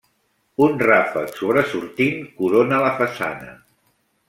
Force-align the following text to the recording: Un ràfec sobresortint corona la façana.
Un 0.67 0.71
ràfec 0.83 1.35
sobresortint 1.41 2.25
corona 2.41 2.83
la 2.87 2.91
façana. 3.03 3.57